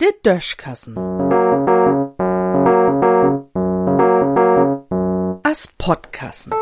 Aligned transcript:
Der 0.00 0.12
Döschkassen. 0.22 0.96
As 5.42 5.68
Podkassen. 5.78 6.52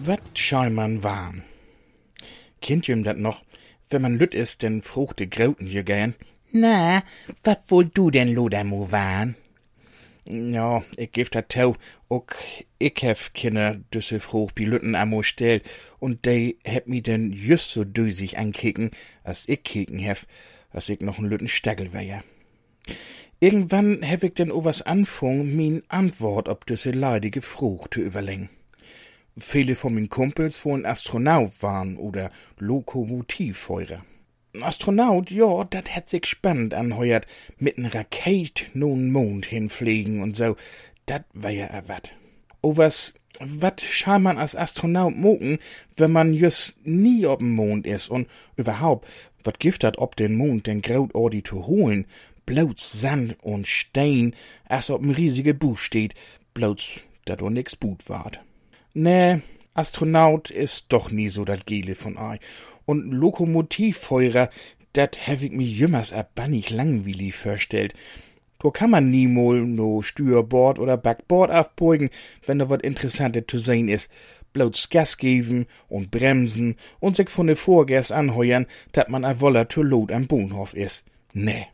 Wat 0.00 0.20
schall 0.34 0.70
man? 0.70 1.02
Kennt 2.60 2.88
ihr 2.88 2.96
dat 3.02 3.18
noch? 3.18 3.42
Wenn 3.88 4.02
man 4.02 4.18
lütt 4.18 4.34
is, 4.34 4.58
denn 4.58 4.82
fruchte 4.82 5.26
Grauten 5.26 5.66
je 5.66 5.82
gern. 5.82 6.14
Na, 6.52 7.02
wat 7.44 7.70
wohl 7.70 7.86
du 7.86 8.10
denn 8.10 8.34
Lodermo 8.34 8.90
warn? 8.90 9.36
Ja, 10.28 10.82
ich 10.96 11.12
geb 11.12 11.30
dat 11.30 11.50
tau, 11.50 11.76
ook 12.08 12.34
ich 12.78 13.00
hef 13.02 13.32
Kinder 13.32 13.76
düsse 13.94 14.18
fruch 14.18 14.50
bi 14.50 14.64
Lütten 14.64 14.96
amo 14.96 15.22
stellt, 15.22 15.62
und 16.00 16.26
de 16.26 16.56
heb 16.64 16.88
mi 16.88 17.00
denn 17.00 17.32
just 17.32 17.70
so 17.70 17.84
düsig 17.84 18.36
ankicken, 18.36 18.90
als 19.22 19.48
ich 19.48 19.62
kicken 19.62 20.00
hef, 20.00 20.26
als 20.72 20.88
ich 20.88 21.00
noch 21.00 21.20
n 21.20 21.26
Lütten 21.26 21.46
Stagel 21.46 21.92
wär. 21.92 22.24
Irgendwann 23.38 24.02
hef 24.02 24.24
ich 24.24 24.34
denn 24.34 24.50
o 24.50 24.64
was 24.64 24.82
anfung, 24.82 25.54
min 25.54 25.84
Antwort 25.86 26.48
ob 26.48 26.66
düsse 26.66 26.90
leidige 26.90 27.40
Frucht 27.40 27.94
zu 27.94 28.00
überlegen. 28.00 28.50
Viele 29.38 29.76
von 29.76 29.94
min 29.94 30.08
Kumpels 30.08 30.64
wollen 30.64 30.86
Astronaut 30.86 31.52
waren 31.62 31.98
oder 31.98 32.32
Lokomotivfeurer. 32.58 34.04
Astronaut, 34.62 35.30
ja, 35.30 35.64
dat 35.64 35.94
hat 35.94 36.08
sich 36.08 36.26
spannend 36.26 36.74
anheuert, 36.74 37.26
mit 37.58 37.78
n 37.78 37.86
Raket 37.86 38.70
nun 38.74 39.10
Mond 39.10 39.46
hinfliegen 39.46 40.22
und 40.22 40.36
so, 40.36 40.56
dat 41.06 41.24
wär 41.32 41.50
ja 41.50 41.70
a 41.70 41.82
wat. 41.88 42.10
O 42.62 42.76
was, 42.76 43.14
wat 43.40 43.80
schall 43.80 44.18
man 44.18 44.38
als 44.38 44.56
Astronaut 44.56 45.16
moken, 45.16 45.58
wenn 45.96 46.12
man 46.12 46.32
just 46.32 46.74
nie 46.84 47.26
ob'm 47.26 47.54
Mond 47.54 47.86
is 47.86 48.08
und 48.08 48.28
überhaupt, 48.56 49.06
wat 49.44 49.60
gift 49.60 49.82
dat 49.82 49.98
ob 49.98 50.16
den 50.16 50.36
Mond 50.36 50.66
den 50.66 50.82
Graut 50.82 51.14
ordi 51.14 51.42
zu 51.42 51.66
holen, 51.66 52.06
bloß 52.46 53.00
Sand 53.00 53.36
und 53.42 53.66
Stein, 53.66 54.34
as 54.64 54.90
ob'n 54.90 55.14
riesige 55.14 55.54
Buch 55.54 55.78
steht, 55.78 56.14
bloß 56.54 57.00
dat 57.24 57.42
o 57.42 57.50
nix 57.50 57.76
But 57.76 58.08
ward. 58.08 58.40
Nee, 58.94 59.42
Astronaut 59.74 60.50
is 60.50 60.86
doch 60.88 61.10
nie 61.10 61.28
so 61.28 61.44
dat 61.44 61.66
Gele 61.66 61.94
von 61.94 62.16
ei. 62.16 62.38
Und 62.86 63.12
Lokomotivfeurer, 63.12 64.48
dat 64.92 65.26
hab 65.26 65.42
ich 65.42 65.52
mir 65.52 65.66
jümmers 65.66 66.12
a 66.12 66.22
bannig 66.34 66.70
langweilig 66.70 67.34
vorstellt. 67.34 67.94
Da 68.58 68.70
kann 68.70 68.90
man 68.90 69.10
nie 69.10 69.26
mol 69.26 69.66
no 69.66 70.02
Steuerbord 70.02 70.78
oder 70.78 70.96
Backbord 70.96 71.50
aufbeugen, 71.50 72.10
wenn 72.46 72.58
da 72.58 72.70
wat 72.70 72.82
Interessantes 72.82 73.44
zu 73.48 73.58
sehen 73.58 73.88
is. 73.88 74.08
Bloß 74.54 74.88
Gas 74.88 75.18
geben 75.18 75.66
und 75.88 76.10
bremsen 76.10 76.76
und 76.98 77.16
sich 77.16 77.28
von 77.28 77.46
de 77.46 77.56
Vorgärs 77.56 78.10
anheuern, 78.10 78.66
dat 78.92 79.10
man 79.10 79.24
a 79.24 79.40
Woller 79.40 79.68
zu 79.68 79.82
Lot 79.82 80.10
am 80.10 80.26
Bohnhof 80.26 80.74
is. 80.74 81.04
Nee, 81.34 81.66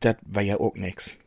dat 0.00 0.16
war 0.22 0.42
ja 0.42 0.58
auch 0.58 0.74
nix. 0.74 1.18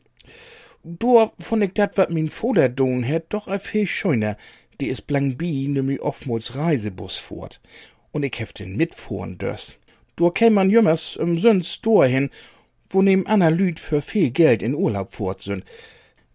Du 0.82 1.30
fand 1.38 1.64
ich 1.64 1.74
dat, 1.74 1.96
wat 1.96 2.10
min 2.10 2.30
Vater 2.30 2.68
doen 2.68 3.04
het, 3.04 3.26
doch 3.28 3.46
a 3.46 3.58
viel 3.58 3.86
schöner, 3.86 4.36
die 4.80 4.88
is 4.88 5.00
blank 5.00 5.38
bi 5.38 5.68
nämlich 5.68 6.02
oftmals 6.02 6.56
Reisebus 6.56 7.18
fort. 7.18 7.60
Und 8.18 8.24
ich 8.24 8.40
hef 8.40 8.52
den 8.52 8.76
mitfuhren 8.76 9.38
dörs. 9.38 9.78
Du 10.16 10.28
käm 10.32 10.54
man 10.54 10.70
jümmers 10.70 11.14
im 11.14 11.38
Süns 11.38 11.78
hin, 11.84 12.30
wo 12.90 13.00
neben 13.00 13.28
Anna 13.28 13.46
Lüd 13.46 13.78
für 13.78 14.02
viel 14.02 14.32
Geld 14.32 14.60
in 14.60 14.74
Urlaub 14.74 15.14
fort 15.14 15.40
sind. 15.40 15.64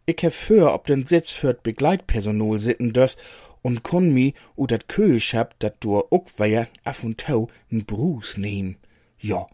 Ich 0.06 0.24
hef 0.24 0.34
für 0.34 0.72
ob 0.72 0.88
den 0.88 1.06
Sitz 1.06 1.34
für 1.34 1.54
Begleitpersonal 1.54 2.58
sitten 2.58 2.94
dörs 2.94 3.18
und 3.64 3.84
konn 3.84 4.14
mi 4.14 4.34
u 4.56 4.66
dat 4.66 4.88
Köch 4.88 5.36
hab, 5.36 5.60
dat 5.60 5.76
du 5.82 6.02
uck 6.10 6.40
wär 6.40 6.70
af 6.86 7.04
und 7.04 7.18
tau 7.18 7.50
n 7.70 7.84
Bruß 7.84 8.38
nehm. 8.38 8.78
Ja, 9.20 9.48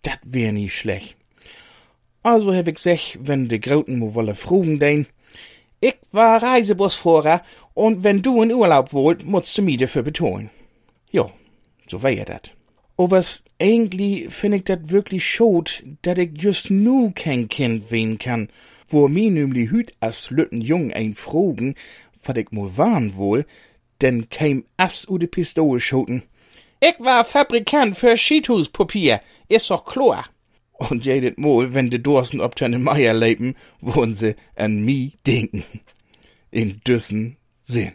dat 0.00 0.20
wär 0.22 0.52
nie 0.52 0.70
schlecht. 0.70 1.14
Also 2.22 2.54
hab 2.54 2.68
ich 2.68 2.78
sech, 2.78 3.18
wenn 3.20 3.50
de 3.50 3.58
Grauten 3.58 3.98
mo 3.98 4.14
wolle 4.14 4.34
frugen 4.34 4.78
dein, 4.78 5.08
ich 5.80 5.98
war 6.10 6.42
Reisebusfahrer 6.42 7.42
und 7.74 8.02
wenn 8.02 8.22
du 8.22 8.42
in 8.42 8.54
Urlaub 8.54 8.94
wollt, 8.94 9.26
musst 9.26 9.58
du 9.58 9.60
mir 9.60 9.76
dafür 9.76 10.02
betonen. 10.02 10.48
Jo, 11.10 11.30
so 11.88 12.02
wär 12.02 12.12
ja 12.12 12.24
dat. 12.24 12.50
O 12.96 13.10
was 13.10 13.44
eigentlich 13.58 14.32
find 14.32 14.54
ich 14.54 14.64
dat 14.64 14.90
wirklich 14.90 15.24
schot, 15.24 15.82
dat 16.02 16.18
ich 16.18 16.30
just 16.34 16.70
nu 16.70 17.12
kein 17.14 17.48
Kind 17.48 17.90
wen 17.90 18.18
kann, 18.18 18.48
wo 18.88 19.08
mi 19.08 19.30
nämlich 19.30 19.70
hüt 19.70 19.92
as 20.00 20.30
lütten 20.30 20.62
Jung 20.62 20.92
ein 20.92 21.14
frogen, 21.14 21.74
wat 22.24 22.38
ich 22.38 22.52
mo 22.52 22.76
warn 22.76 23.16
wohl, 23.16 23.44
denn 24.00 24.28
kein 24.30 24.64
Ass 24.76 25.06
u 25.08 25.18
de 25.18 25.28
Pistole 25.28 25.80
schoten. 25.80 26.22
Ich 26.80 26.98
war 26.98 27.24
Fabrikant 27.24 27.96
für 27.96 28.16
Schietuchspapier, 28.16 29.20
ist 29.48 29.70
doch 29.70 29.84
klar. 29.84 30.26
Und 30.72 31.06
jedet 31.06 31.38
Mal, 31.38 31.72
wenn 31.72 31.90
de 31.90 31.98
Dorsen 31.98 32.40
ob 32.40 32.54
deine 32.56 32.78
Meier 32.78 33.14
leben, 33.14 33.54
wollen 33.80 34.14
sie 34.14 34.36
an 34.56 34.84
mi 34.84 35.14
denken. 35.26 35.64
In 36.50 36.80
düssen 36.86 37.36
Sinn. 37.62 37.92